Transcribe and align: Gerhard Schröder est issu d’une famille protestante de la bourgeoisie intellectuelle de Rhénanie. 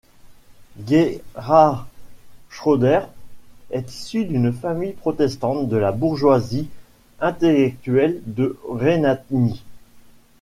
Gerhard 0.83 1.85
Schröder 2.49 3.01
est 3.69 3.93
issu 3.93 4.25
d’une 4.25 4.51
famille 4.51 4.93
protestante 4.93 5.69
de 5.69 5.77
la 5.77 5.91
bourgeoisie 5.91 6.69
intellectuelle 7.19 8.19
de 8.25 8.57
Rhénanie. 8.67 9.63